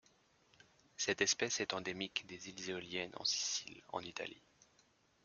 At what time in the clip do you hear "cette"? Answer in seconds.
0.97-1.21